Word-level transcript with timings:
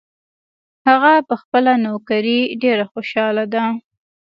هغه 0.87 1.13
په 1.27 1.35
خپله 1.41 1.71
نوکري 1.85 2.39
ډېر 2.61 2.79
خوشحاله 2.91 3.43
ده 3.53 3.63